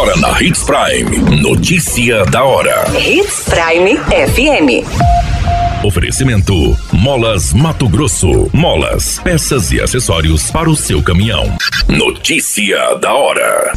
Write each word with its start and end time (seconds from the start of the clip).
Agora 0.00 0.16
na 0.16 0.42
Hits 0.42 0.62
Prime. 0.62 1.42
Notícia 1.42 2.24
da 2.24 2.42
hora. 2.42 2.86
Hits 2.98 3.44
Prime 3.44 3.98
FM. 3.98 5.84
Oferecimento: 5.84 6.74
Molas 6.90 7.52
Mato 7.52 7.86
Grosso. 7.86 8.48
Molas, 8.50 9.18
peças 9.18 9.70
e 9.72 9.78
acessórios 9.78 10.50
para 10.50 10.70
o 10.70 10.74
seu 10.74 11.02
caminhão. 11.02 11.54
Notícia 11.86 12.94
da 12.94 13.12
hora. 13.12 13.74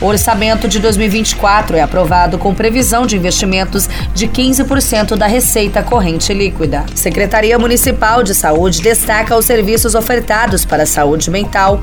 O 0.00 0.06
orçamento 0.06 0.68
de 0.68 0.78
2024 0.78 1.76
é 1.76 1.82
aprovado 1.82 2.38
com 2.38 2.54
previsão 2.54 3.04
de 3.04 3.16
investimentos 3.16 3.88
de 4.14 4.28
15% 4.28 5.16
da 5.16 5.26
receita 5.26 5.82
corrente 5.82 6.32
líquida. 6.32 6.86
Secretaria 6.94 7.58
Municipal 7.58 8.22
de 8.22 8.36
Saúde 8.36 8.80
destaca 8.80 9.36
os 9.36 9.46
serviços 9.46 9.96
ofertados 9.96 10.64
para 10.64 10.84
a 10.84 10.86
saúde 10.86 11.28
mental. 11.28 11.82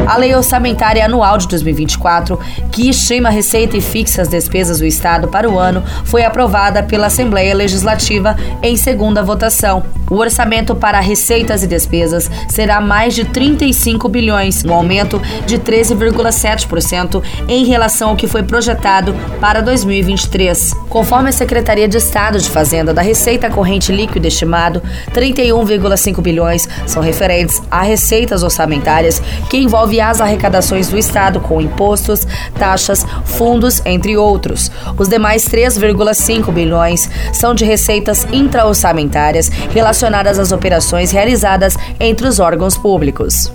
A 0.07 0.17
Lei 0.17 0.35
Orçamentária 0.35 1.05
Anual 1.05 1.37
de 1.37 1.47
2024, 1.47 2.39
que 2.71 2.89
estima 2.89 3.29
a 3.29 3.31
receita 3.31 3.77
e 3.77 3.81
fixa 3.81 4.21
as 4.21 4.27
despesas 4.27 4.79
do 4.79 4.85
Estado 4.85 5.27
para 5.27 5.49
o 5.49 5.57
ano, 5.57 5.83
foi 6.05 6.23
aprovada 6.23 6.83
pela 6.83 7.07
Assembleia 7.07 7.55
Legislativa 7.55 8.35
em 8.61 8.75
segunda 8.75 9.23
votação. 9.23 9.83
O 10.09 10.15
orçamento 10.15 10.75
para 10.75 10.99
receitas 10.99 11.63
e 11.63 11.67
despesas 11.67 12.29
será 12.49 12.81
mais 12.81 13.15
de 13.15 13.23
35 13.23 14.09
bilhões, 14.09 14.65
um 14.65 14.73
aumento 14.73 15.21
de 15.45 15.57
13,7% 15.57 17.23
em 17.47 17.63
relação 17.63 18.09
ao 18.09 18.15
que 18.15 18.27
foi 18.27 18.43
projetado 18.43 19.15
para 19.39 19.61
2023. 19.61 20.73
Conforme 20.89 21.29
a 21.29 21.31
Secretaria 21.31 21.87
de 21.87 21.95
Estado 21.95 22.39
de 22.39 22.49
Fazenda 22.49 22.93
da 22.93 23.01
Receita 23.01 23.49
Corrente 23.49 23.93
Líquida 23.93 24.27
estimado, 24.27 24.81
31,5 25.13 26.21
bilhões 26.21 26.67
são 26.85 27.01
referentes 27.01 27.61
a 27.71 27.81
receitas 27.81 28.43
orçamentárias 28.43 29.21
que 29.49 29.57
envolvem 29.57 29.90
as 29.99 30.21
arrecadações 30.21 30.87
do 30.87 30.97
Estado 30.97 31.39
com 31.39 31.59
impostos, 31.59 32.25
taxas, 32.57 33.05
fundos, 33.25 33.81
entre 33.85 34.15
outros. 34.15 34.71
Os 34.97 35.07
demais 35.07 35.45
3,5 35.45 36.51
bilhões 36.51 37.09
são 37.33 37.53
de 37.53 37.65
receitas 37.65 38.27
intraorçamentárias 38.31 39.49
relacionadas 39.49 40.39
às 40.39 40.51
operações 40.51 41.11
realizadas 41.11 41.75
entre 41.99 42.27
os 42.27 42.39
órgãos 42.39 42.77
públicos. 42.77 43.51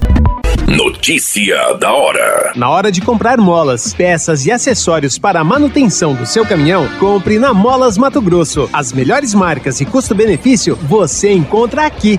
Notícia 0.66 1.74
da 1.74 1.92
hora. 1.92 2.52
Na 2.56 2.68
hora 2.68 2.90
de 2.90 3.00
comprar 3.00 3.38
molas, 3.38 3.94
peças 3.94 4.44
e 4.46 4.50
acessórios 4.50 5.16
para 5.16 5.38
a 5.38 5.44
manutenção 5.44 6.12
do 6.12 6.26
seu 6.26 6.44
caminhão, 6.44 6.88
compre 6.98 7.38
na 7.38 7.54
Molas 7.54 7.96
Mato 7.96 8.20
Grosso. 8.20 8.68
As 8.72 8.92
melhores 8.92 9.32
marcas 9.32 9.80
e 9.80 9.84
custo-benefício 9.84 10.76
você 10.82 11.32
encontra 11.32 11.86
aqui. 11.86 12.18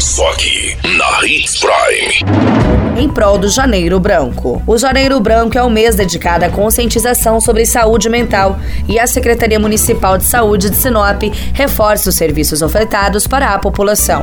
Só 0.00 0.30
aqui 0.30 0.74
na 0.96 1.26
Hits 1.26 1.60
Prime 1.60 2.50
em 3.00 3.08
prol 3.08 3.38
do 3.38 3.48
Janeiro 3.48 4.00
Branco. 4.00 4.62
O 4.66 4.76
Janeiro 4.76 5.20
Branco 5.20 5.56
é 5.56 5.62
um 5.62 5.70
mês 5.70 5.94
dedicado 5.94 6.44
à 6.44 6.50
conscientização 6.50 7.40
sobre 7.40 7.64
saúde 7.64 8.08
mental 8.08 8.58
e 8.88 8.98
a 8.98 9.06
Secretaria 9.06 9.58
Municipal 9.58 10.18
de 10.18 10.24
Saúde 10.24 10.70
de 10.70 10.76
Sinop 10.76 11.22
reforça 11.54 12.08
os 12.10 12.14
serviços 12.14 12.62
ofertados 12.62 13.26
para 13.26 13.54
a 13.54 13.58
população. 13.58 14.22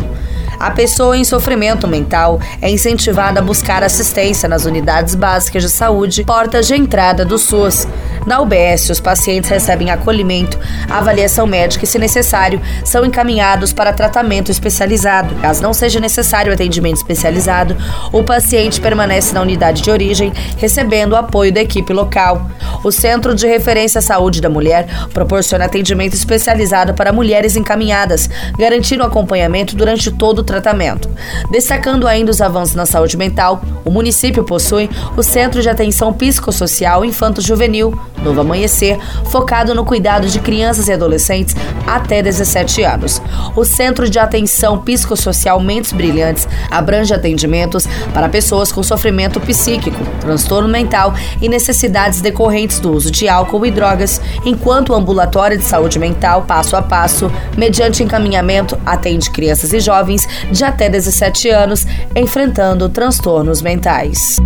A 0.60 0.72
pessoa 0.72 1.16
em 1.16 1.24
sofrimento 1.24 1.88
mental 1.88 2.40
é 2.62 2.70
incentivada 2.70 3.40
a 3.40 3.44
buscar 3.44 3.84
assistência 3.84 4.50
nas 4.50 4.66
unidades 4.66 5.14
básicas 5.14 5.62
de 5.62 5.70
saúde, 5.70 6.24
portas 6.24 6.66
de 6.66 6.76
entrada 6.76 7.24
do 7.24 7.38
SUS. 7.38 7.88
Na 8.26 8.42
UBS, 8.42 8.90
os 8.90 9.00
pacientes 9.00 9.50
recebem 9.50 9.92
acolhimento, 9.92 10.60
avaliação 10.90 11.46
médica 11.46 11.86
e, 11.86 11.88
se 11.88 12.00
necessário, 12.00 12.60
são 12.84 13.06
encaminhados 13.06 13.72
para 13.72 13.94
tratamento 13.94 14.52
especializado. 14.52 15.36
Caso 15.36 15.62
não 15.62 15.74
seja 15.74 16.00
necessário 16.00 16.52
atendimento 16.52 16.98
especializado, 16.98 17.78
o 18.12 18.24
paciente 18.24 18.82
permanece 18.82 19.34
na 19.34 19.42
unidade 19.42 19.82
de 19.82 19.92
origem, 19.92 20.34
recebendo 20.58 21.14
o 21.14 21.16
apoio 21.16 21.54
da 21.54 21.62
equipe 21.62 21.94
local. 21.94 22.50
O 22.84 22.92
Centro 22.92 23.34
de 23.34 23.48
Referência 23.48 24.00
à 24.00 24.02
Saúde 24.02 24.42
da 24.42 24.50
Mulher 24.50 24.88
proporciona 25.14 25.66
atendimento 25.66 26.14
especializado 26.14 26.94
para 26.94 27.12
mulheres 27.12 27.56
encaminhadas, 27.56 28.30
garantindo 28.58 29.04
acompanhamento 29.04 29.76
durante 29.76 30.12
todo 30.12 30.40
o 30.40 30.44
tratamento. 30.44 31.10
Destacando 31.52 32.08
ainda 32.08 32.32
os 32.32 32.42
avanços 32.42 32.76
na 32.76 32.86
saúde 32.86 33.18
mental, 33.18 33.62
o 33.84 33.90
município 33.92 34.44
possui 34.44 34.90
o 35.16 35.24
Centro 35.24 35.62
de 35.62 35.70
Atenção 35.70 36.14
Psicossocial 36.14 37.06
Infanto-Juvenil, 37.06 37.98
Novo 38.24 38.42
Amanhecer, 38.42 39.00
focado 39.26 39.74
no 39.74 39.86
cuidado 39.86 40.28
de 40.28 40.40
crianças 40.40 40.88
e 40.88 40.94
adolescentes 40.94 41.56
até 41.86 42.22
17 42.22 42.84
anos. 42.84 43.22
O 43.56 43.64
Centro 43.64 44.10
de 44.10 44.20
Atenção 44.20 44.80
Psicossocial 44.80 45.60
Mentes 45.60 45.94
Brilhantes 45.94 46.48
abrange 46.70 47.14
atendimentos 47.14 47.88
para 48.14 48.28
pessoas 48.28 48.72
com 48.72 48.84
sofrimento 48.84 49.40
psíquico, 49.40 49.98
transtorno 50.20 50.68
mental 50.68 51.14
e 51.42 51.48
necessidades 51.48 52.22
decorrentes 52.22 52.67
do 52.80 52.92
uso 52.92 53.10
de 53.10 53.28
álcool 53.28 53.66
e 53.66 53.72
drogas, 53.72 54.22
enquanto 54.46 54.90
o 54.90 54.96
ambulatório 54.96 55.58
de 55.58 55.64
saúde 55.64 55.98
mental, 55.98 56.44
passo 56.44 56.76
a 56.76 56.82
passo, 56.82 57.32
mediante 57.58 58.04
encaminhamento, 58.04 58.78
atende 58.86 59.32
crianças 59.32 59.74
e 59.74 59.80
jovens 59.80 60.28
de 60.52 60.64
até 60.64 60.90
17 60.90 61.50
anos 61.50 61.88
enfrentando 62.16 62.90
transtornos 62.90 63.62
mentais. 63.62 64.38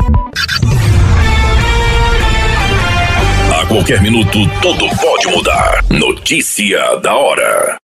A 3.59 3.65
qualquer 3.65 4.01
minuto, 4.01 4.39
tudo 4.61 4.87
pode 4.97 5.27
mudar. 5.27 5.83
Notícia 5.89 6.95
da 6.97 7.15
hora. 7.15 7.81